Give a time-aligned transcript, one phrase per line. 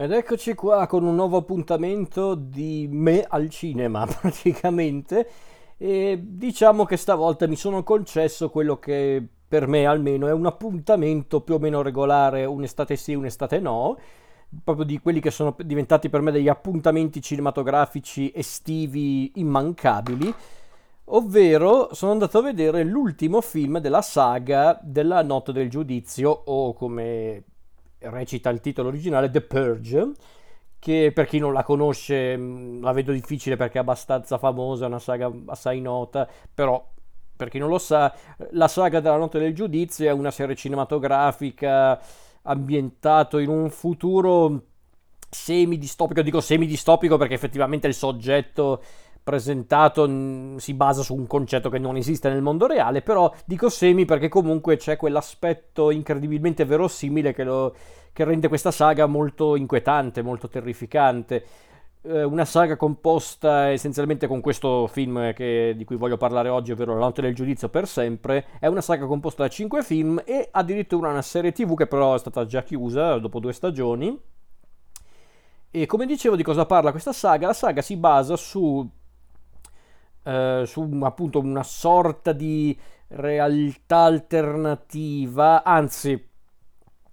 [0.00, 5.28] Ed eccoci qua con un nuovo appuntamento di me al cinema praticamente.
[5.76, 11.42] E diciamo che stavolta mi sono concesso quello che per me almeno è un appuntamento
[11.42, 13.98] più o meno regolare, un'estate sì, un'estate no,
[14.64, 20.32] proprio di quelli che sono diventati per me degli appuntamenti cinematografici estivi immancabili,
[21.04, 27.44] ovvero sono andato a vedere l'ultimo film della saga della Notte del Giudizio o come
[28.00, 30.12] recita il titolo originale The Purge,
[30.78, 34.88] che per chi non la conosce mm, la vedo difficile perché è abbastanza famosa, è
[34.88, 36.84] una saga assai nota, però
[37.36, 38.14] per chi non lo sa,
[38.50, 41.98] la saga della notte del giudizio è una serie cinematografica
[42.42, 44.62] ambientato in un futuro
[45.30, 48.82] semi-distopico, dico semi-distopico perché effettivamente il soggetto
[49.30, 54.04] presentato si basa su un concetto che non esiste nel mondo reale, però dico semi
[54.04, 57.72] perché comunque c'è quell'aspetto incredibilmente verosimile che, lo,
[58.12, 61.44] che rende questa saga molto inquietante, molto terrificante.
[62.02, 66.94] Eh, una saga composta essenzialmente con questo film che, di cui voglio parlare oggi, ovvero
[66.94, 71.10] La notte del giudizio per sempre, è una saga composta da 5 film e addirittura
[71.10, 74.18] una serie tv che però è stata già chiusa dopo due stagioni.
[75.72, 77.46] E come dicevo di cosa parla questa saga?
[77.46, 78.98] La saga si basa su
[80.22, 86.28] eh, su appunto una sorta di realtà alternativa, anzi,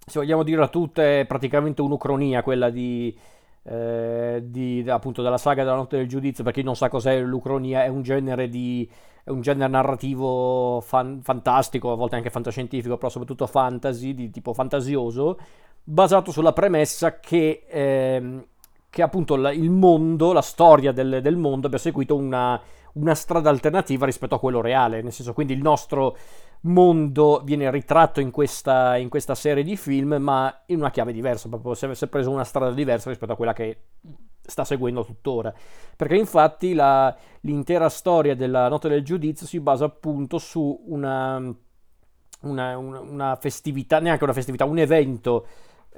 [0.06, 3.16] se vogliamo dirla tutta, è praticamente un'ucronia quella di,
[3.64, 7.84] eh, di, appunto della saga della notte del giudizio, per chi non sa cos'è l'ucronia,
[7.84, 8.88] è un genere di
[9.28, 14.54] è un genere narrativo fan, fantastico, a volte anche fantascientifico, però soprattutto fantasy, di tipo
[14.54, 15.38] fantasioso,
[15.84, 18.46] basato sulla premessa che, eh,
[18.88, 22.58] che appunto il mondo, la storia del, del mondo abbia seguito una,
[22.98, 26.16] una strada alternativa rispetto a quello reale, nel senso quindi il nostro
[26.62, 31.48] mondo viene ritratto in questa, in questa serie di film, ma in una chiave diversa,
[31.48, 33.82] proprio si è preso una strada diversa rispetto a quella che
[34.40, 35.52] sta seguendo tuttora.
[35.96, 41.54] Perché infatti la, l'intera storia della Notte del Giudizio si basa appunto su una,
[42.40, 45.46] una, una festività, neanche una festività, un evento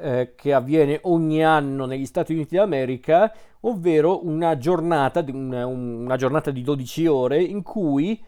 [0.00, 6.50] eh, che avviene ogni anno negli Stati Uniti d'America, ovvero una giornata, una, una giornata
[6.50, 8.22] di 12 ore in cui...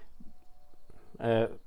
[1.19, 1.61] Eh,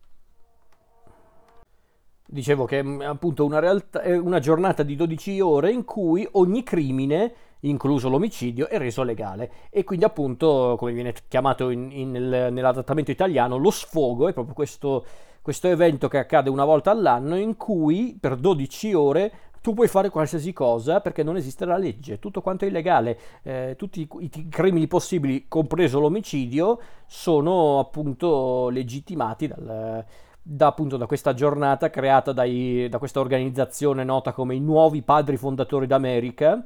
[2.28, 6.64] dicevo che è mm, appunto una, realtà, una giornata di 12 ore in cui ogni
[6.64, 7.34] crimine
[7.66, 9.52] incluso l'omicidio, è reso legale.
[9.70, 14.54] E quindi appunto, come viene chiamato in, in, nel, nell'adattamento italiano, lo sfogo è proprio
[14.54, 15.06] questo,
[15.42, 19.32] questo evento che accade una volta all'anno in cui per 12 ore
[19.66, 23.74] tu puoi fare qualsiasi cosa perché non esiste la legge, tutto quanto è illegale, eh,
[23.76, 30.06] tutti i, i, crimini possibili, compreso l'omicidio, sono appunto legittimati dal,
[30.40, 35.36] da, appunto, da questa giornata creata dai, da questa organizzazione nota come i nuovi padri
[35.36, 36.64] fondatori d'America,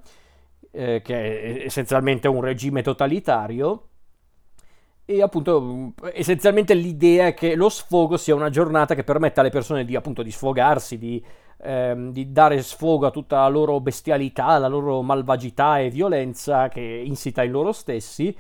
[0.70, 3.84] eh, che è essenzialmente un regime totalitario.
[5.06, 9.86] E appunto, essenzialmente l'idea è che lo sfogo sia una giornata che permetta alle persone
[9.86, 11.24] di, appunto, di sfogarsi, di
[11.62, 16.82] ehm, di dare sfogo a tutta la loro bestialità, la loro malvagità e violenza che
[16.82, 18.36] insita in loro stessi,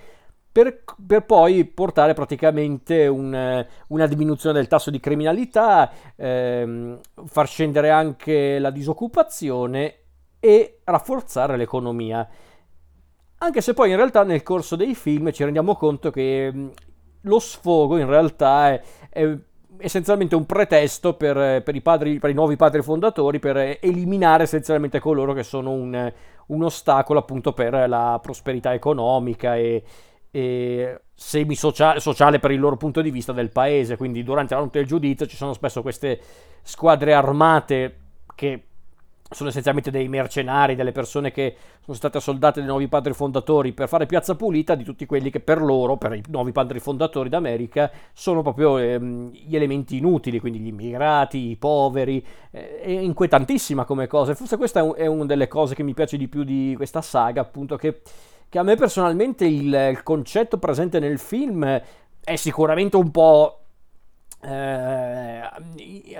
[0.51, 7.91] per, per, poi portare praticamente un, una diminuzione del tasso di criminalità, ehm, far scendere
[7.91, 9.95] anche la disoccupazione
[10.39, 12.27] e rafforzare l'economia.
[13.41, 16.71] Anche se poi in realtà nel corso dei film ci rendiamo conto che
[17.21, 19.37] lo sfogo in realtà è, è
[19.79, 24.99] essenzialmente un pretesto per, per, i padri, per, i nuovi padri fondatori per eliminare essenzialmente
[24.99, 26.11] coloro che sono un,
[26.47, 29.83] un ostacolo appunto per la prosperità economica e,
[30.31, 33.97] e semi-sociale sociale per il loro punto di vista del paese.
[33.97, 36.19] Quindi durante la notte del giudizio ci sono spesso queste
[36.61, 37.97] squadre armate
[38.35, 38.68] che
[39.29, 43.87] sono essenzialmente dei mercenari, delle persone che sono state soldate dai nuovi padri fondatori per
[43.87, 47.91] fare piazza pulita di tutti quelli che per loro, per i nuovi padri fondatori d'America,
[48.13, 52.25] sono proprio ehm, gli elementi inutili, quindi gli immigrati, i poveri.
[52.51, 54.33] Eh, è inquietantissima come cosa.
[54.33, 57.01] Forse questa è, un, è, una delle cose che mi piace di più di questa
[57.01, 58.01] saga, appunto, che,
[58.49, 61.81] che a me personalmente il, il concetto presente nel film
[62.23, 63.59] è sicuramente un po'
[64.41, 65.41] eh,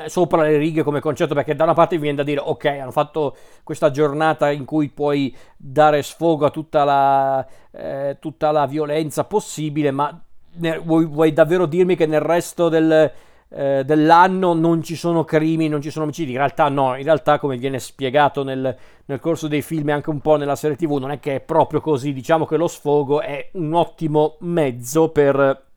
[0.08, 2.92] sopra le righe come concetto perché da una parte mi viene da dire ok hanno
[2.92, 9.24] fatto questa giornata in cui puoi dare sfogo a tutta la, eh, tutta la violenza
[9.24, 10.22] possibile ma
[10.52, 13.12] ne, vuoi, vuoi, davvero dirmi che nel resto del,
[13.50, 16.32] eh, dell'anno non ci sono crimini, non ci sono omicidi?
[16.32, 18.76] In realtà no, in realtà come viene spiegato nel,
[19.06, 21.40] nel corso dei film e anche un po' nella serie tv non è che è
[21.40, 22.14] proprio così.
[22.14, 25.68] Diciamo che lo sfogo è un ottimo mezzo per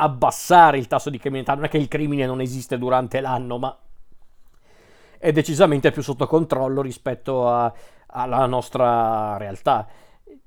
[0.00, 1.54] abbassare il tasso di criminalità.
[1.54, 3.76] Non è che il crimine non esiste durante l'anno, ma
[5.18, 7.72] è decisamente più sotto controllo rispetto a,
[8.06, 9.86] alla nostra realtà.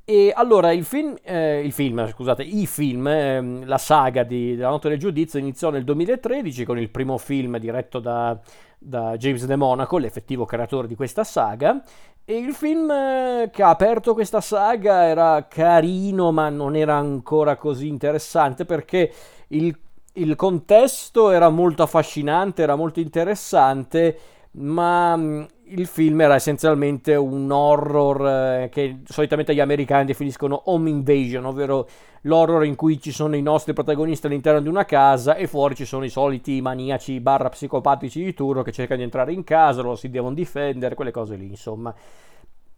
[0.03, 4.69] E allora il film, eh, il film scusate, i film, eh, la saga di, della
[4.69, 8.37] Notte del Giudizio iniziò nel 2013 con il primo film diretto da,
[8.77, 11.81] da James De Monaco, l'effettivo creatore di questa saga.
[12.23, 17.55] E il film eh, che ha aperto questa saga era carino, ma non era ancora
[17.55, 19.11] così interessante perché
[19.51, 19.77] il,
[20.13, 24.17] il contesto era molto affascinante, era molto interessante,
[24.53, 30.89] ma mm, il film era essenzialmente un horror eh, che solitamente gli americani definiscono home
[30.89, 31.87] invasion, ovvero
[32.23, 35.85] l'horror in cui ci sono i nostri protagonisti all'interno di una casa e fuori ci
[35.85, 39.95] sono i soliti maniaci barra psicopatici di turno che cercano di entrare in casa, loro
[39.95, 41.93] si devono difendere, quelle cose lì, insomma.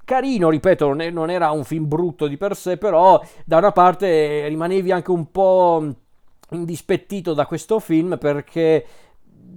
[0.05, 4.91] Carino, ripeto, non, era un film brutto di per sé, però da una parte rimanevi
[4.91, 5.95] anche un po'
[6.55, 8.85] indispettito da questo film perché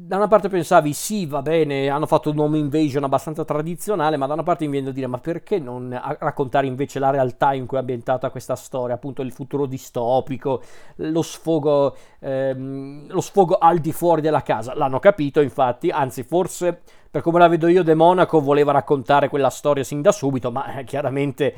[0.06, 4.26] da una parte pensavi sì, va bene, hanno fatto un home invasion abbastanza tradizionale, ma
[4.26, 7.66] da una parte mi viene da dire ma perché non raccontare invece la realtà in
[7.66, 10.62] cui è ambientata questa storia, appunto il futuro distopico,
[10.96, 14.74] lo sfogo, ehm, lo sfogo al di fuori della casa.
[14.76, 19.50] L'hanno capito infatti, anzi forse per come la vedo io De Monaco voleva raccontare quella
[19.50, 21.54] storia sin da subito, ma eh, chiaramente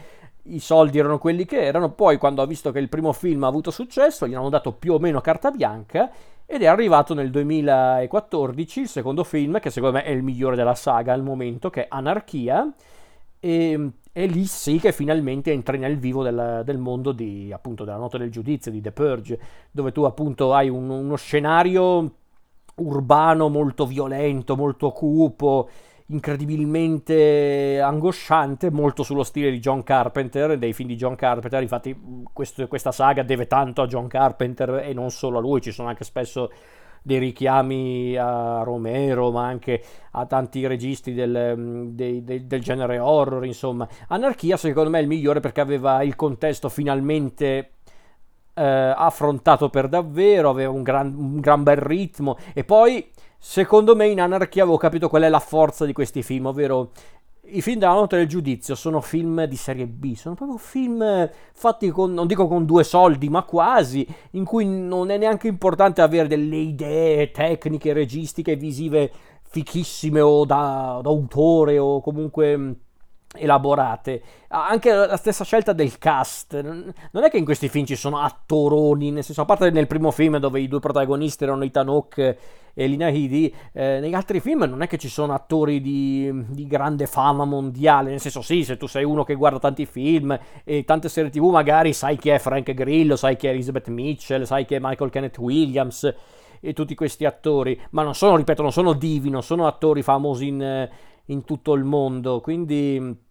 [0.48, 3.48] i soldi erano quelli che erano, poi quando ha visto che il primo film ha
[3.48, 6.10] avuto successo gli hanno dato più o meno carta bianca
[6.46, 10.74] ed è arrivato nel 2014 il secondo film che secondo me è il migliore della
[10.74, 12.72] saga al momento che è Anarchia
[13.38, 17.98] e, e lì sì che finalmente entri nel vivo del, del mondo di, appunto, della
[17.98, 19.38] notte del giudizio di The Purge
[19.70, 22.14] dove tu appunto hai un, uno scenario
[22.76, 25.68] urbano molto violento molto cupo
[26.10, 31.96] incredibilmente angosciante, molto sullo stile di John Carpenter, dei film di John Carpenter, infatti
[32.32, 35.88] questo, questa saga deve tanto a John Carpenter e non solo a lui, ci sono
[35.88, 36.50] anche spesso
[37.02, 39.82] dei richiami a Romero, ma anche
[40.12, 43.88] a tanti registi del, del, del, del, genere horror, insomma.
[44.08, 47.77] Anarchia secondo me è il migliore perché aveva il contesto finalmente
[48.58, 52.36] eh, affrontato per davvero, aveva un gran, un gran bel ritmo.
[52.52, 53.08] E poi
[53.40, 56.90] Secondo me in Anarchia avevo capito qual è la forza di questi film, ovvero
[57.50, 61.88] i film della notte del giudizio sono film di serie B, sono proprio film fatti
[61.90, 66.28] con, non dico con due soldi, ma quasi, in cui non è neanche importante avere
[66.28, 69.10] delle idee tecniche, registiche, visive
[69.50, 72.74] fichissime o da, da autore o comunque
[73.36, 74.22] elaborate.
[74.48, 76.60] Anche la stessa scelta del cast.
[76.60, 80.10] Non è che in questi film ci sono attoroni, nel senso, a parte nel primo
[80.10, 82.38] film dove i due protagonisti erano Ethan Hawke
[82.78, 86.64] e Lina Headey, eh, negli altri film non è che ci sono attori di, di,
[86.68, 90.84] grande fama mondiale, nel senso sì, se tu sei uno che guarda tanti film e
[90.84, 94.64] tante serie tv magari sai chi è Frank Grillo, sai chi è Elizabeth Mitchell, sai
[94.64, 96.14] chi è Michael Kenneth Williams
[96.60, 100.46] e tutti questi attori, ma non sono, ripeto, non sono divi, non sono attori famosi
[100.46, 100.88] in
[101.28, 103.26] in tutto il mondo, quindi...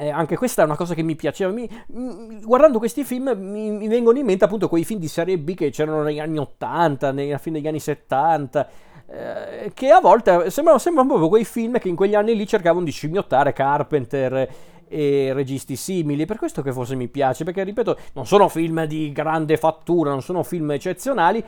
[0.00, 1.50] Eh, anche questa è una cosa che mi piaceva.
[1.50, 5.36] Mi, mi, guardando questi film mi, mi, vengono in mente appunto quei film di serie
[5.38, 8.68] B che c'erano negli anni 80, nei, alla fine degli anni 70,
[9.08, 12.84] eh, che a volte sembrano, sembrano proprio quei film che in quegli anni lì cercavano
[12.84, 14.48] di scimmiottare Carpenter
[14.88, 16.24] e registi simili.
[16.24, 20.22] Per questo che forse mi piace, perché ripeto, non sono film di grande fattura, non
[20.22, 21.42] sono film eccezionali,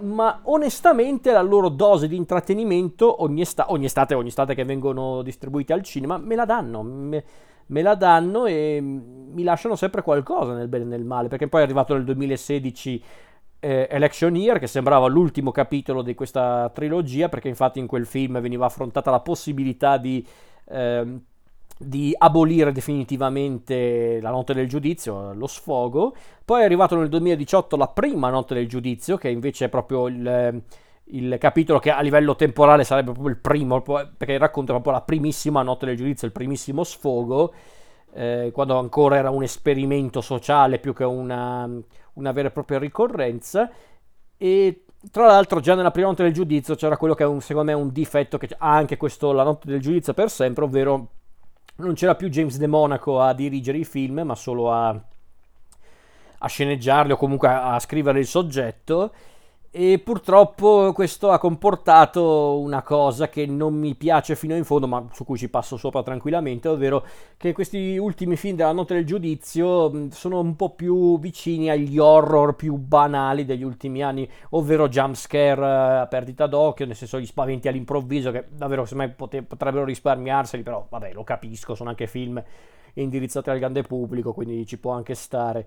[0.00, 5.22] ma onestamente la loro dose di intrattenimento ogni, esta- ogni estate, ogni estate che vengono
[5.22, 6.82] distribuiti al cinema, me la danno.
[6.82, 7.24] Me,
[7.68, 11.60] me la danno e mi lasciano sempre qualcosa nel bene e nel male, perché poi
[11.60, 13.02] è arrivato nel 2016
[13.60, 18.40] eh, Election Year, che sembrava l'ultimo capitolo di questa trilogia, perché infatti in quel film
[18.40, 20.26] veniva affrontata la possibilità di
[20.68, 21.20] eh,
[21.78, 26.14] di abolire definitivamente la notte del giudizio, lo sfogo.
[26.44, 30.62] Poi è arrivato nel 2018 la prima notte del giudizio, che invece è proprio il,
[31.04, 35.62] il capitolo che a livello temporale sarebbe proprio il primo, perché racconta proprio la primissima
[35.62, 37.52] notte del giudizio, il primissimo sfogo,
[38.12, 41.68] eh, quando ancora era un esperimento sociale più che una,
[42.14, 43.70] una vera e propria ricorrenza.
[44.36, 47.70] E tra l'altro, già nella prima notte del giudizio c'era quello che è un, secondo
[47.70, 51.10] me un difetto che ha anche questo, la notte del giudizio per sempre, ovvero
[51.78, 54.88] non c'era più James De Monaco a dirigere i film, ma solo a,
[56.38, 59.12] a sceneggiarli o comunque a, a scrivere il soggetto
[59.70, 65.06] e purtroppo questo ha comportato una cosa che non mi piace fino in fondo, ma
[65.12, 67.04] su cui ci passo sopra tranquillamente, ovvero
[67.36, 72.56] che questi ultimi film della notte del giudizio sono un po' più vicini agli horror
[72.56, 77.68] più banali degli ultimi anni, ovvero jumpscare eh, a perdita d'occhio, nel senso gli spaventi
[77.68, 82.42] all'improvviso, che davvero me pote- potrebbero risparmiarseli, però vabbè lo capisco, sono anche film
[82.94, 85.66] indirizzati al grande pubblico, quindi ci può anche stare.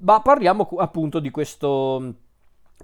[0.00, 2.26] Ma parliamo appunto di questo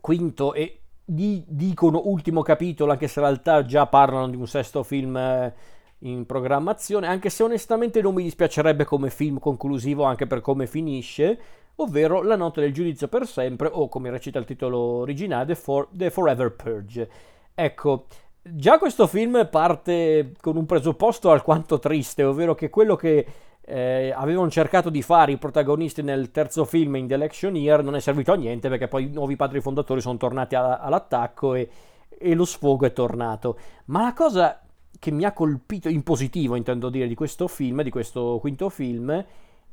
[0.04, 4.82] quinto e di, dicono ultimo capitolo, anche se in realtà già parlano di un sesto
[4.82, 5.54] film eh,
[6.00, 11.38] in programmazione, anche se onestamente non mi dispiacerebbe come film conclusivo anche per come finisce,
[11.76, 16.10] ovvero La notte del giudizio per sempre o come recita il titolo originale For- The
[16.10, 17.10] Forever Purge.
[17.54, 18.04] Ecco,
[18.42, 23.26] già questo film parte con un presupposto alquanto triste, ovvero che quello che
[23.66, 27.94] eh, avevano cercato di fare i protagonisti nel terzo film in The Election Year non
[27.94, 31.68] è servito a niente perché poi i nuovi padri fondatori sono tornati a- all'attacco e,
[32.08, 33.58] e lo sfogo è tornato.
[33.86, 34.60] Ma la cosa
[34.98, 39.24] che mi ha colpito in positivo, intendo dire, di questo film, di questo quinto film,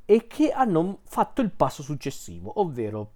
[0.05, 3.11] è che hanno fatto il passo successivo, ovvero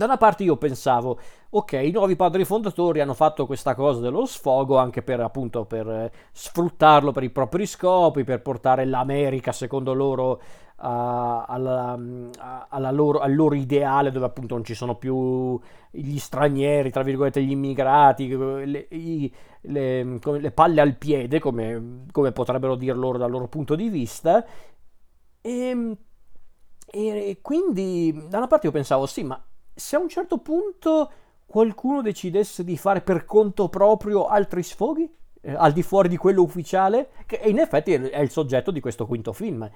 [0.00, 1.18] da una parte io pensavo,
[1.50, 5.86] ok, i nuovi padri fondatori hanno fatto questa cosa dello sfogo anche per appunto per
[5.86, 10.40] eh, sfruttarlo per i propri scopi, per portare l'America secondo loro
[10.76, 11.98] alla,
[12.70, 17.42] alla loro, al loro ideale dove appunto non ci sono più gli stranieri, tra virgolette
[17.42, 19.30] gli immigrati, le, i,
[19.62, 24.42] le, le palle al piede come, come, potrebbero dir loro dal loro punto di vista.
[25.42, 25.96] E,
[26.86, 29.38] e quindi da una parte io pensavo sì, ma
[29.80, 31.10] se a un certo punto
[31.46, 35.10] qualcuno decidesse di fare per conto proprio altri sfoghi,
[35.40, 39.06] eh, al di fuori di quello ufficiale, che in effetti è il soggetto di questo
[39.06, 39.68] quinto film.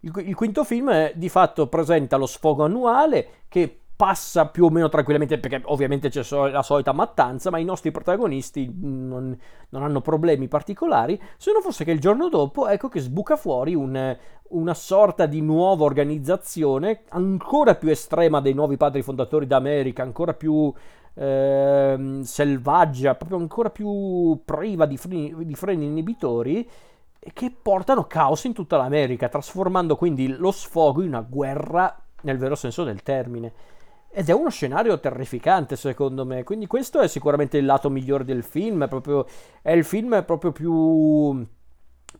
[0.00, 4.88] Il, quinto film eh, di fatto presenta lo sfogo annuale che passa più o meno
[4.88, 9.38] tranquillamente perché ovviamente c'è la solita mattanza, ma i nostri protagonisti non,
[9.68, 13.74] non, hanno problemi particolari, se non fosse che il giorno dopo ecco che sbuca fuori
[13.74, 14.16] un,
[14.48, 20.72] una sorta di nuova organizzazione ancora più estrema dei nuovi padri fondatori d'America, ancora più
[21.12, 26.66] eh, selvaggia, proprio ancora più priva di freni, di freni inibitori
[27.34, 32.54] che portano caos in tutta l'America, trasformando quindi lo sfogo in una guerra nel vero
[32.54, 33.52] senso del termine.
[34.12, 38.42] Ed è uno scenario terrificante secondo me, quindi questo è sicuramente il lato migliore del
[38.42, 39.24] film, è, proprio,
[39.62, 41.46] è il film proprio più,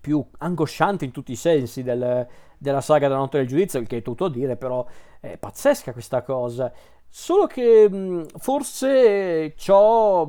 [0.00, 3.96] più angosciante in tutti i sensi del, della saga della notte del giudizio, il che
[3.96, 4.86] è tutto a dire, però
[5.18, 6.72] è pazzesca questa cosa.
[7.08, 10.28] Solo che forse ciò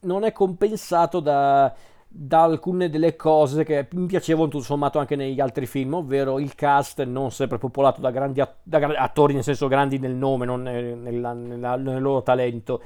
[0.00, 1.74] non è compensato da,
[2.14, 6.54] da alcune delle cose che mi piacevano tutto sommato anche negli altri film, ovvero il
[6.54, 10.62] cast non sempre popolato da grandi att- da attori, nel senso grandi nel nome, non
[10.62, 12.82] nel, nella, nella, nel loro talento,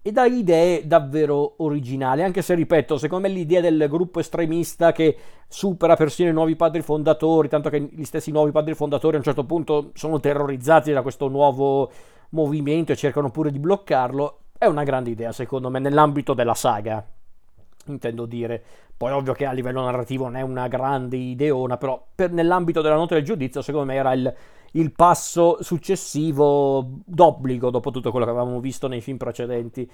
[0.00, 5.16] e da idee davvero originali, anche se ripeto, secondo me l'idea del gruppo estremista che
[5.46, 9.24] supera persino i nuovi padri fondatori, tanto che gli stessi nuovi padri fondatori a un
[9.24, 11.90] certo punto sono terrorizzati da questo nuovo
[12.30, 17.04] movimento e cercano pure di bloccarlo, è una grande idea secondo me nell'ambito della saga
[17.92, 18.62] intendo dire.
[18.96, 22.94] Poi ovvio che a livello narrativo non è una grande ideona, però per, nell'ambito della
[22.94, 24.34] nota del giudizio secondo me era il,
[24.72, 29.90] il passo successivo d'obbligo dopo tutto quello che avevamo visto nei film precedenti.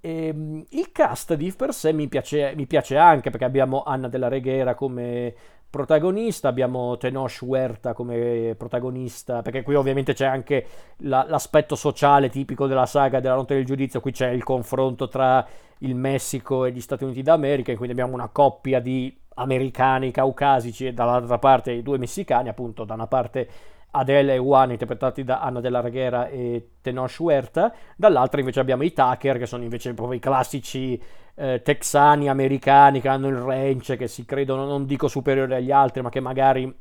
[0.00, 4.08] E, ehm, il cast di per sé mi piace, mi piace, anche perché abbiamo Anna
[4.08, 5.34] della Reghera come
[5.70, 10.66] protagonista, abbiamo Tenoch Huerta come protagonista, perché qui ovviamente c'è anche
[10.98, 15.46] la, l'aspetto sociale tipico della saga della notte del giudizio, qui c'è il confronto tra
[15.80, 20.92] il Messico e gli Stati Uniti d'America, quindi abbiamo una coppia di americani caucasici e
[20.92, 23.48] dall'altra parte i due messicani, appunto da una parte
[23.90, 28.92] Adele e Juan interpretati da Anna della Reghera e Tenoch Huerta, dall'altra invece abbiamo i
[28.92, 31.00] Tucker che sono invece proprio i classici
[31.38, 36.02] eh, texani americani che hanno il ranch, che si credono, non dico superiori agli altri,
[36.02, 36.76] ma che magari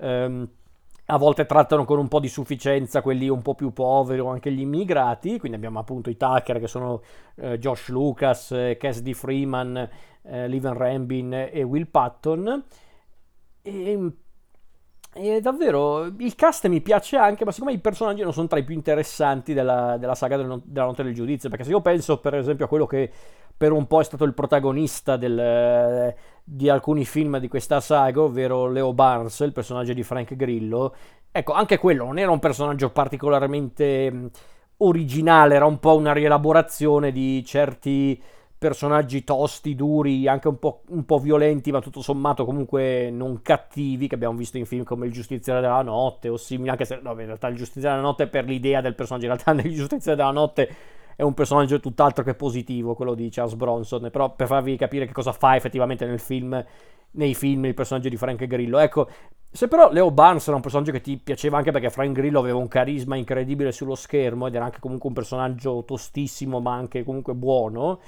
[0.00, 0.48] ehm,
[1.06, 4.52] a volte trattano con un po' di sufficienza quelli un po' più poveri o anche
[4.52, 7.00] gli immigrati, quindi abbiamo appunto i Tucker che sono
[7.36, 9.88] eh, Josh Lucas, eh, Cassidy Freeman,
[10.22, 12.64] eh, Liven Rambin e Will Patton.
[13.62, 14.10] E,
[15.14, 18.64] e, davvero il cast mi piace anche, ma siccome i personaggi non sono tra i
[18.64, 22.34] più interessanti della, della saga del, della notte del giudizio, perché se io penso per
[22.34, 23.10] esempio a quello che
[23.56, 28.68] per un po' è stato il protagonista del, di alcuni film di questa saga, ovvero
[28.68, 30.94] Leo Barnes, il personaggio di Frank Grillo.
[31.30, 34.30] Ecco, anche quello non era un personaggio particolarmente
[34.78, 38.20] originale, era un po' una rielaborazione di certi
[38.58, 44.08] personaggi tosti, duri, anche un po', un po', violenti, ma tutto sommato comunque non cattivi,
[44.08, 47.12] che abbiamo visto in film come Il Giustiziere della Notte o simili, anche se no,
[47.12, 50.30] in realtà Il Giustiziere della Notte per l'idea del personaggio, in realtà nel Giustiziere della
[50.30, 50.74] Notte
[51.16, 55.12] è un personaggio tutt'altro che positivo, quello di Charles Bronson, però per farvi capire che
[55.12, 56.62] cosa fa effettivamente nel film,
[57.12, 58.78] nei film il personaggio di Frank Grillo.
[58.78, 59.08] Ecco,
[59.50, 62.58] se però Leo Barnes era un personaggio che ti piaceva anche perché Frank Grillo aveva
[62.58, 67.32] un carisma incredibile sullo schermo ed era anche comunque un personaggio tostissimo ma anche comunque
[67.32, 67.98] buono,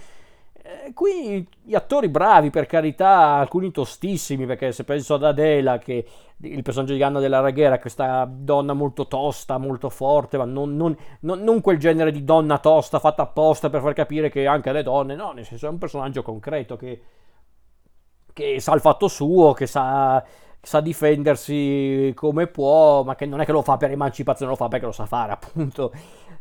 [0.71, 6.05] eh, qui gli attori bravi, per carità, alcuni tostissimi, perché se penso ad Adela, che
[6.37, 10.95] il personaggio di Anna della Raghera, questa donna molto tosta, molto forte, ma non, non,
[11.21, 14.83] non, non, quel genere di donna tosta fatta apposta per far capire che anche le
[14.83, 17.01] donne, no, nel senso è un personaggio concreto che,
[18.35, 20.23] che sa il fatto suo, che sa,
[20.61, 24.69] sa difendersi come può, ma che non è che lo fa per emancipazione, lo fa
[24.69, 25.93] perché lo sa fare, appunto.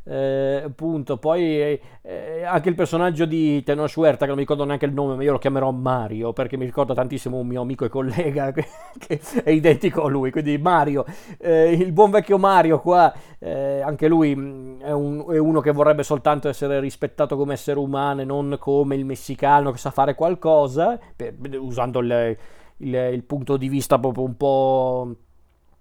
[0.09, 4.85] Eh, appunto, poi eh, anche il personaggio di Tenor Huerta, che non mi ricordo neanche
[4.85, 7.89] il nome, ma io lo chiamerò Mario perché mi ricorda tantissimo un mio amico e
[7.89, 8.65] collega che,
[8.97, 10.31] che è identico a lui.
[10.31, 11.03] Quindi, Mario,
[11.39, 15.71] eh, il buon vecchio Mario, qua eh, anche lui mm, è, un, è, uno che
[15.71, 20.15] vorrebbe soltanto essere rispettato come essere umano e non come il messicano che sa fare
[20.15, 22.37] qualcosa, per, usando il,
[22.77, 25.15] il, il punto di vista proprio un po'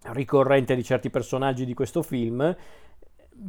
[0.08, 2.54] ricorrente di certi personaggi di questo film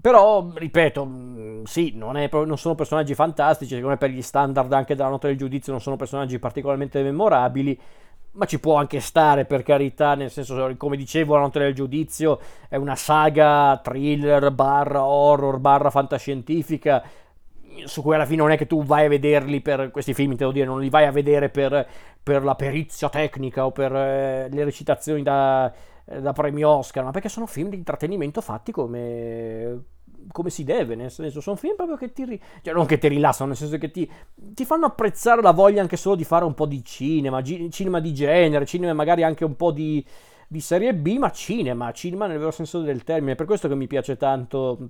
[0.02, 4.72] però, ripeto, mm, sì, non, è, non, sono personaggi fantastici, secondo me per gli standard
[4.74, 7.80] anche della nota del giudizio non sono personaggi particolarmente memorabili,
[8.34, 12.40] ma ci può anche stare per carità, nel senso, come dicevo, la nota del giudizio
[12.70, 17.04] è una saga thriller, barra horror, barra fantascientifica,
[17.86, 20.52] su cui alla fine non è che tu vai a vederli per questi film, devo
[20.52, 21.88] dire, non li vai a vedere per,
[22.22, 25.72] per la perizia tecnica o per eh, le recitazioni da
[26.08, 29.84] da premio Oscar, ma perché sono film di intrattenimento fatti come,
[30.32, 33.50] come si deve, nel senso sono film proprio che ti, cioè non che ti rilassano,
[33.50, 36.66] nel senso che ti, ti, fanno apprezzare la voglia anche solo di fare un po'
[36.66, 40.04] di cinema, gi- cinema di genere, cinema magari anche un po' di,
[40.48, 43.88] di serie B, ma cinema, cinema nel vero senso del termine, per questo che mi
[43.88, 44.90] piace tanto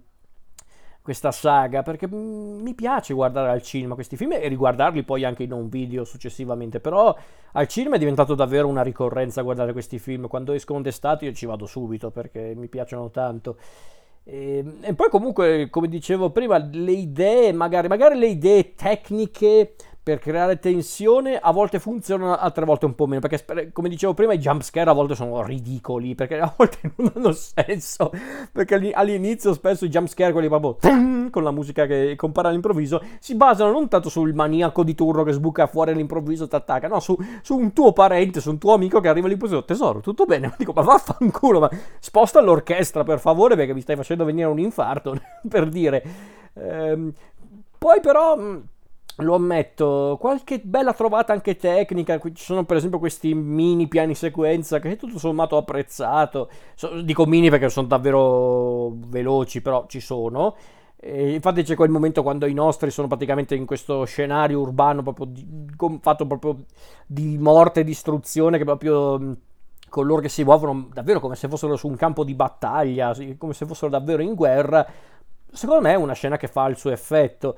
[1.07, 5.43] questa saga perché mm, mi piace guardare al cinema questi film e riguardarli poi anche
[5.43, 7.15] in un video successivamente però
[7.53, 10.27] al cinema è diventato davvero una ricorrenza guardare questi film.
[10.27, 13.55] Quando escono d'estate io ci vado subito perché mi piacciono tanto.
[14.25, 19.75] E, ehm, e poi comunque come dicevo prima le idee magari, magari le idee tecniche
[20.07, 24.31] per creare tensione a volte funzionano, altre volte un po' meno, perché come dicevo prima
[24.31, 28.11] i jumpscare a volte sono ridicoli, perché a volte non hanno senso,
[28.53, 30.77] perché all'inizio spesso i jumpscare, quelli proprio
[31.29, 35.33] con la musica che compare all'improvviso, si basano non tanto sul maniaco di turno che
[35.33, 38.75] sbuca fuori all'improvviso e ti attacca, no, su, su, un tuo parente, su un tuo
[38.75, 40.47] amico che arriva all'improvviso, tesoro, tutto bene?
[40.47, 44.59] Ma dico, ma vaffanculo, ma sposta l'orchestra per favore perché mi stai facendo venire un
[44.59, 46.01] infarto, per dire.
[46.53, 47.11] Ehm,
[47.77, 48.37] poi però
[49.17, 54.79] lo ammetto, qualche bella trovata anche tecnica, ci sono per esempio questi mini piani sequenza
[54.79, 56.49] che tutto sommato ho apprezzato,
[57.03, 60.55] dico mini perché sono davvero veloci, però ci sono.
[60.99, 65.27] E infatti c'è quel momento quando i nostri sono praticamente in questo scenario urbano proprio
[65.27, 65.45] di,
[66.01, 66.65] fatto proprio
[67.05, 69.37] di morte e distruzione che proprio
[69.89, 73.65] coloro che si muovono davvero come se fossero su un campo di battaglia, come se
[73.65, 74.85] fossero davvero in guerra.
[75.51, 77.55] Secondo me è una scena che fa il suo effetto.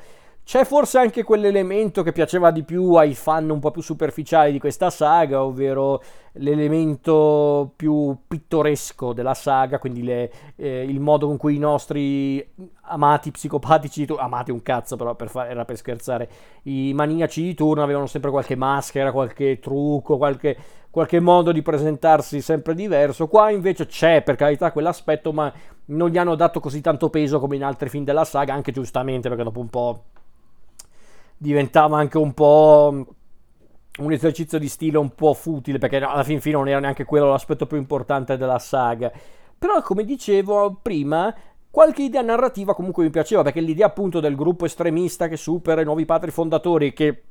[0.49, 4.57] C'è forse anche quell'elemento che piaceva di più ai fan un po' più superficiali di
[4.57, 6.01] questa saga, ovvero
[6.33, 12.43] l'elemento più pittoresco della saga, quindi le, eh, il modo con cui i nostri
[12.85, 16.27] amati psicopatici, amati un cazzo però per fa- era per scherzare,
[16.63, 20.57] i maniaci di turno avevano sempre qualche maschera, qualche trucco, qualche,
[20.89, 23.27] qualche modo di presentarsi sempre diverso.
[23.27, 25.53] Qua invece c'è per carità quell'aspetto, ma
[25.85, 29.29] non gli hanno dato così tanto peso come in altri film della saga, anche giustamente
[29.29, 30.03] perché dopo un po'
[31.39, 33.15] diventava anche un po'
[33.99, 37.29] un esercizio di stile un po' futile, perché alla fin fine non era neanche quello
[37.29, 39.11] l'aspetto più importante della saga.
[39.57, 41.33] Però, come dicevo prima,
[41.71, 45.85] qualche idea narrativa comunque mi piaceva, perché l'idea appunto del gruppo estremista che supera i
[45.85, 47.23] nuovi padri fondatori, che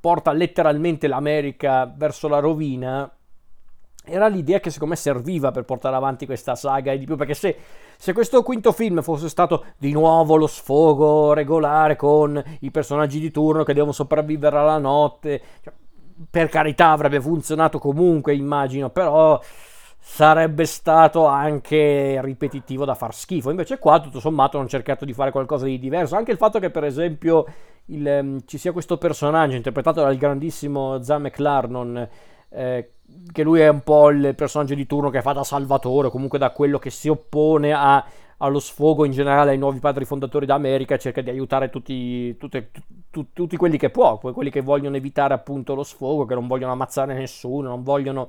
[0.00, 3.10] porta letteralmente l'America verso la rovina,
[4.04, 7.34] era l'idea che secondo me serviva per portare avanti questa saga e di più, perché
[7.34, 7.56] se,
[7.96, 13.30] se, questo quinto film fosse stato di nuovo lo sfogo regolare con i personaggi di
[13.30, 15.72] turno che devono sopravvivere alla notte, cioè,
[16.30, 19.40] per carità avrebbe funzionato comunque, immagino, però
[20.04, 23.50] sarebbe stato anche ripetitivo da far schifo.
[23.50, 26.16] Invece qua tutto sommato hanno cercato di fare qualcosa di diverso.
[26.16, 27.46] Anche il fatto che per esempio
[27.86, 32.08] il, um, ci sia questo personaggio interpretato dal grandissimo Zan McLarnon,
[32.50, 32.91] eh,
[33.32, 36.50] che lui è un po' il personaggio di turno che fa da salvatore, comunque da
[36.50, 38.04] quello che si oppone a,
[38.38, 42.70] allo sfogo in generale ai nuovi padri fondatori d'America, cerca di aiutare tutti, tutte,
[43.10, 46.72] tu, tutti quelli che può, quelli che vogliono evitare appunto lo sfogo, che non vogliono
[46.72, 48.28] ammazzare nessuno, non vogliono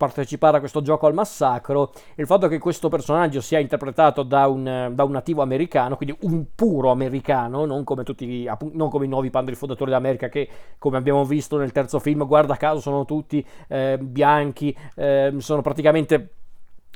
[0.00, 4.92] partecipare a questo gioco al massacro, il fatto che questo personaggio sia interpretato da un,
[4.94, 9.28] da un nativo americano, quindi un puro americano, non come, tutti, non come i nuovi
[9.28, 13.98] padri fondatori d'America che, come abbiamo visto nel terzo film, guarda caso sono tutti eh,
[14.00, 16.30] bianchi, eh, sono praticamente...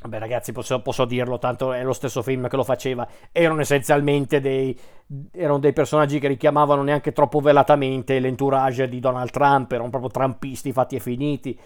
[0.01, 4.39] Vabbè ragazzi posso, posso, dirlo, tanto è lo stesso film che lo faceva, erano essenzialmente
[4.39, 4.77] dei,
[5.31, 10.71] erano dei personaggi che richiamavano neanche troppo velatamente l'entourage di Donald Trump, erano proprio trampisti
[10.73, 11.57] fatti e finiti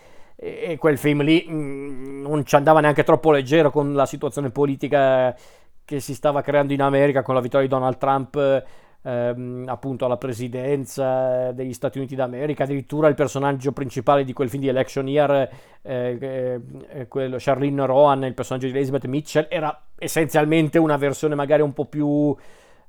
[0.42, 4.50] e quel film lì mh, mm, non ci andava neanche troppo leggero con la situazione
[4.50, 5.36] politica
[5.84, 8.64] che si stava creando in America con la vittoria di Donald Trump
[9.02, 14.62] ehm, appunto alla presidenza degli Stati Uniti d'America, addirittura il personaggio principale di quel film
[14.62, 15.50] di Election Year,
[15.82, 21.62] eh, eh, quello Charlene Rohan, il personaggio di Elizabeth Mitchell, era essenzialmente una versione magari
[21.62, 22.36] un po' più...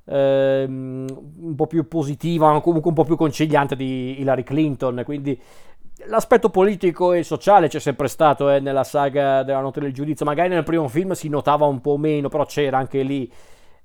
[0.06, 1.06] Ehm,
[1.40, 5.40] un po' più positiva, comunque un po' più conciliante di Hillary Clinton, quindi
[6.06, 10.48] L'aspetto politico e sociale c'è sempre stato eh, nella saga della notte del giudizio, magari
[10.48, 13.30] nel primo film si notava un po' meno, però c'era anche lì.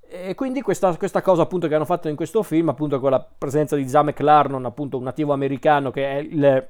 [0.08, 3.20] E quindi questa, questa, cosa appunto che hanno fatto in questo film, appunto con la
[3.20, 6.66] presenza di Zamek Larnon, appunto un nativo americano che è il,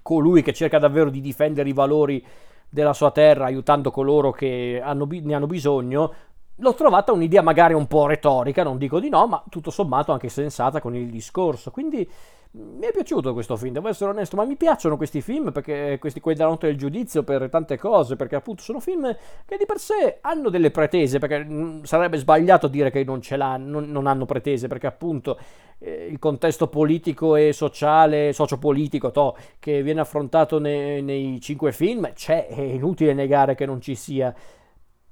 [0.00, 2.24] colui che cerca davvero di difendere i valori
[2.68, 6.12] della sua terra aiutando coloro che hanno, ne hanno bisogno,
[6.56, 10.28] l'ho trovata un'idea magari un po' retorica, non dico di no, ma tutto sommato anche
[10.28, 11.70] sensata con il discorso.
[11.70, 12.08] Quindi
[12.54, 16.20] mi è piaciuto questo film, devo essere onesto, ma mi piacciono questi film perché questi
[16.20, 19.10] quelli della notte del giudizio per tante cose, perché appunto sono film
[19.46, 23.36] che di per sé hanno delle pretese, perché mm, sarebbe sbagliato dire che non ce
[23.36, 25.38] l'hanno, non, non hanno pretese, perché appunto
[25.78, 32.12] eh, il contesto politico e sociale, sociopolitico to, che viene affrontato nei, nei cinque film
[32.12, 34.34] c'è, è inutile negare che non ci sia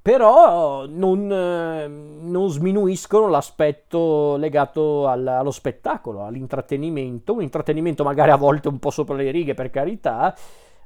[0.03, 8.37] però non, eh, non, sminuiscono l'aspetto legato al, allo spettacolo, all'intrattenimento, un intrattenimento magari a
[8.37, 10.35] volte un po' sopra le righe per carità,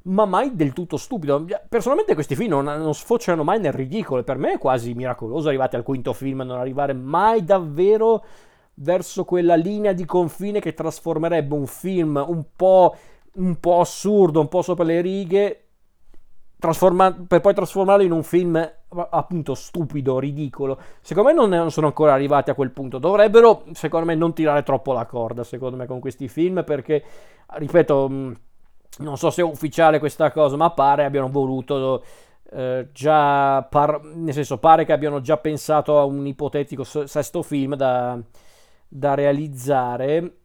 [0.02, 1.46] ma mai del tutto stupido.
[1.68, 5.76] Personalmente questi film non, non sfociano mai nel ridicolo, per me è quasi miracoloso arrivati
[5.76, 8.24] al quinto film a non arrivare mai davvero
[8.74, 12.96] verso quella linea di confine che trasformerebbe un film un po',
[13.34, 15.63] un po assurdo, un po' sopra le righe
[17.26, 18.72] per poi trasformarlo in un film
[19.10, 20.78] appunto stupido, ridicolo.
[21.00, 22.98] Secondo me non sono ancora arrivati a quel punto.
[22.98, 27.02] Dovrebbero, secondo me, non tirare troppo la corda, secondo me, con questi film, perché,
[27.46, 28.32] ripeto, mm,
[28.98, 32.04] non so se è ufficiale questa cosa, ma pare abbiano voluto
[32.52, 37.74] eh, già, par- nel senso, pare che abbiano già pensato a un ipotetico sesto film
[37.74, 38.18] da,
[38.88, 40.43] da realizzare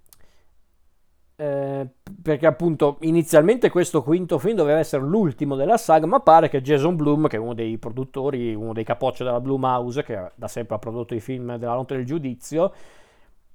[1.41, 1.88] eh,
[2.21, 6.97] perché appunto inizialmente questo quinto film doveva essere l'ultimo della saga, ma pare che Jason
[6.97, 10.80] Bloom, che è uno dei produttori, uno dei capocci della Blumhouse, che da sempre ha
[10.80, 12.73] prodotto i film della notte del giudizio,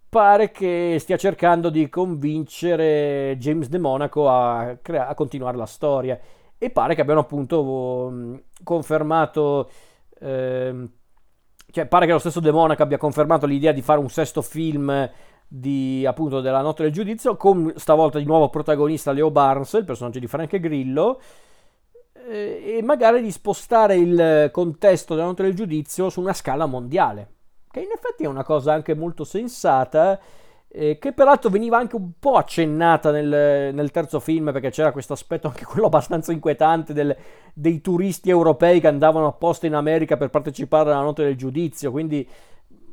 [0.09, 6.19] pare che stia cercando di convincere James De Monaco a, crea- a continuare la storia.
[6.57, 9.69] E pare che abbiano appunto confermato...
[10.21, 10.89] Eh,
[11.71, 15.11] cioè, pare che lo stesso De Monaco abbia confermato l'idea di fare un sesto film
[15.47, 20.19] di, appunto, della notte del giudizio, con stavolta di nuovo protagonista Leo Barnes, il personaggio
[20.19, 21.21] di Frank Grillo,
[22.29, 27.29] eh, e magari di spostare il contesto della notte del giudizio su una scala mondiale,
[27.71, 30.19] che in effetti è una cosa anche molto sensata,
[30.77, 35.13] eh, che peraltro veniva anche un po' accennata nel, nel terzo film, perché c'era questo
[35.13, 37.17] aspetto anche quello abbastanza inquietante del,
[37.53, 42.29] dei turisti europei che andavano apposta in America per partecipare alla notte del giudizio, quindi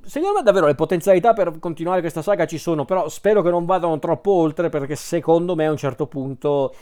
[0.03, 3.65] secondo me davvero le potenzialità per continuare questa saga ci sono, però spero che non
[3.65, 6.73] vadano troppo oltre perché secondo me a un certo punto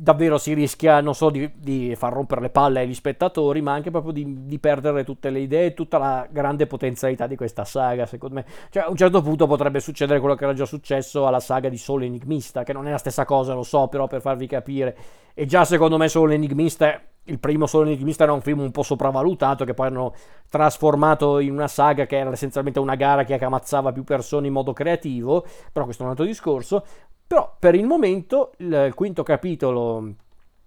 [0.00, 3.90] davvero si rischia non solo di, di far rompere le palle agli spettatori, ma anche
[3.90, 8.06] proprio di, di perdere tutte le idee e tutta la grande potenzialità di questa saga,
[8.06, 8.44] secondo me.
[8.70, 11.76] Cioè a un certo punto potrebbe succedere quello che era già successo alla saga di
[11.76, 14.96] Solo Enigmista, che non è la stessa cosa, lo so, però per farvi capire.
[15.34, 18.82] E già secondo me Solo Enigmista il primo Solo Enigmista era un film un po'
[18.82, 20.14] sopravvalutato che poi hanno
[20.50, 24.72] trasformato in una saga che era essenzialmente una gara che ammazzava più persone in modo
[24.72, 26.84] creativo, però questo è un altro discorso.
[27.26, 30.14] Però per il momento il quinto capitolo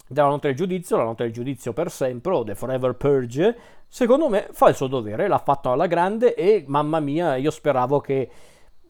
[0.08, 4.30] della notte del giudizio, la notte del giudizio per sempre o The Forever Purge, secondo
[4.30, 8.30] me fa il suo dovere, l'ha fatto alla grande e mamma mia, io speravo che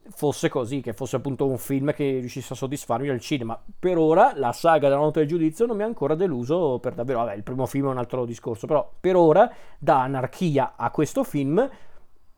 [0.09, 3.61] fosse così, che fosse appunto un film che riuscisse a soddisfarmi al cinema.
[3.79, 7.19] Per ora la saga della notte del giudizio non mi ha ancora deluso per davvero,
[7.19, 11.23] vabbè il primo film è un altro discorso, però per ora da Anarchia a questo
[11.23, 11.69] film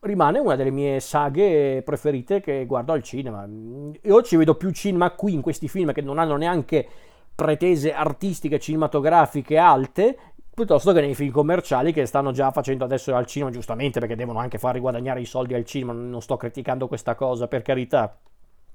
[0.02, 3.48] rimane una delle mie saghe preferite che guardo al cinema.
[3.48, 6.88] Io ci vedo più cinema qui in questi film che non hanno neanche
[7.36, 10.18] pretese artistiche cinematografiche alte
[10.54, 14.40] piuttosto che nei film commerciali che stanno già facendo adesso al cinema, giustamente perché devono
[14.40, 18.18] anche far riguadagnare i soldi al cinema, non sto criticando questa cosa, per carità.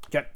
[0.08, 0.30] Cioè,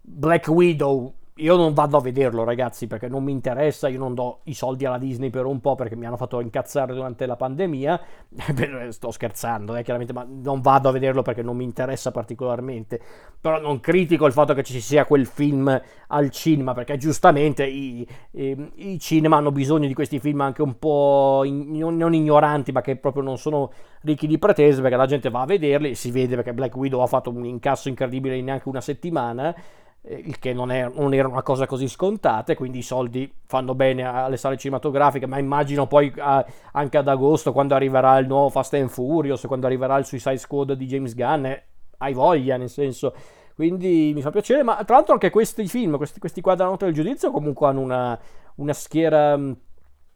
[0.00, 3.88] Black Widow io non vado a vederlo, ragazzi, perché non mi interessa.
[3.88, 6.94] Io non do i soldi alla Disney per un po' perché mi hanno fatto incazzare
[6.94, 8.00] durante la pandemia.
[8.90, 13.00] Sto scherzando, eh, chiaramente, ma non vado a vederlo perché non mi interessa particolarmente.
[13.40, 18.06] Però non critico il fatto che ci sia quel film al cinema, perché giustamente i,
[18.32, 22.82] i, i cinema hanno bisogno di questi film anche un po' in, non ignoranti, ma
[22.82, 23.72] che proprio non sono
[24.02, 25.94] ricchi di pretese, perché la gente va a vederli.
[25.94, 29.64] Si vede perché Black Widow ha fatto un incasso incredibile in neanche una settimana eh,
[30.02, 34.04] il che non, è, non, era una cosa così scontata, quindi i soldi fanno bene
[34.04, 38.74] alle sale cinematografiche, ma immagino poi a, anche ad agosto, quando arriverà il nuovo Fast
[38.74, 41.64] and Furious, quando arriverà il Suicide Squad di James Gunn, eh,
[41.98, 43.14] hai voglia, nel senso.
[43.54, 46.86] Quindi mi fa piacere, ma tra l'altro anche questi film, questi, questi qua della nota
[46.86, 48.18] del giudizio comunque hanno una,
[48.56, 49.38] una schiera...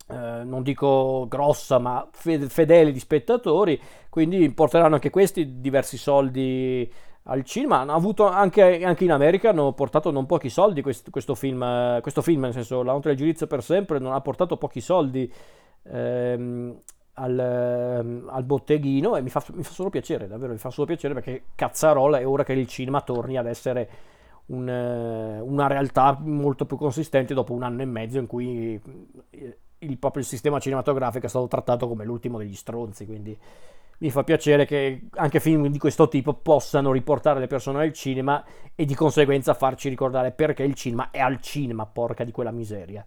[0.06, 6.92] Eh, non dico grossa, ma fedele di spettatori, quindi porteranno anche questi diversi soldi
[7.24, 7.80] al cinema.
[7.80, 12.22] Hanno avuto anche, anche in America, hanno portato non pochi soldi questo, questo, film, questo
[12.22, 15.32] film, nel senso La notte del giudizio per sempre non ha portato pochi soldi
[15.82, 16.80] ehm,
[17.14, 20.86] al, ehm, al, botteghino e mi fa, mi fa, solo piacere, davvero mi fa solo
[20.86, 23.88] piacere perché cazzarola è ora che il cinema torni ad essere
[24.46, 28.80] un, una realtà molto più consistente dopo un anno e mezzo in cui
[29.78, 33.36] il, proprio sistema cinematografico è stato trattato come l'ultimo degli stronzi, quindi
[33.98, 38.44] mi fa piacere che anche film di questo tipo possano riportare le persone al cinema
[38.74, 43.04] e di conseguenza farci ricordare perché il cinema è al cinema, porca di quella miseria.